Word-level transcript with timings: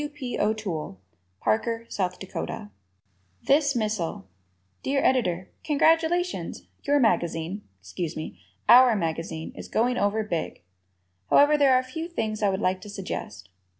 W. 0.01 0.09
P. 0.11 0.39
O'Toole, 0.39 0.99
Parker, 1.41 1.85
S. 1.95 2.17
Dak. 2.17 2.69
"This 3.43 3.75
Missile" 3.75 4.25
Dear 4.81 4.99
Editor: 5.03 5.51
Congratulations! 5.63 6.63
Your 6.81 6.99
magazine 6.99 7.61
excuse 7.79 8.17
me, 8.17 8.39
"our" 8.67 8.95
magazine 8.95 9.51
is 9.55 9.67
going 9.67 9.99
over 9.99 10.23
big! 10.23 10.63
However, 11.29 11.55
there 11.55 11.75
are 11.75 11.79
a 11.79 11.83
few 11.83 12.07
things 12.07 12.41
I 12.41 12.49
would 12.49 12.61
like 12.61 12.81
to 12.81 12.89
suggest. 12.89 13.49